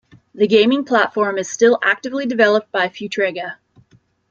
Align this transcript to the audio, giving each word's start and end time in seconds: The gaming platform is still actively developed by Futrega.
The 0.33 0.47
gaming 0.47 0.83
platform 0.83 1.37
is 1.37 1.47
still 1.47 1.77
actively 1.83 2.25
developed 2.25 2.71
by 2.71 2.87
Futrega. 2.87 3.57